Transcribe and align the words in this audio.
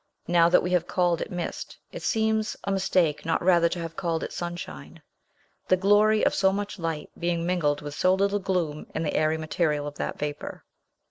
Now 0.27 0.49
that 0.49 0.63
we 0.63 0.71
have 0.71 0.87
called 0.87 1.21
it 1.21 1.29
mist, 1.31 1.77
it 1.91 2.01
seems 2.01 2.57
a 2.63 2.71
mistake 2.71 3.23
not 3.23 3.39
rather 3.39 3.69
to 3.69 3.77
have 3.79 3.95
called 3.95 4.23
it 4.23 4.33
sunshine; 4.33 5.03
the 5.67 5.77
glory 5.77 6.25
of 6.25 6.33
so 6.33 6.51
much 6.51 6.79
light 6.79 7.11
being 7.19 7.45
mingled 7.45 7.81
with 7.83 7.93
so 7.93 8.15
little 8.15 8.39
gloom, 8.39 8.87
in 8.95 9.03
the 9.03 9.13
airy 9.13 9.37
material 9.37 9.85
of 9.85 9.97
that 9.97 10.17
vapor. 10.17 10.63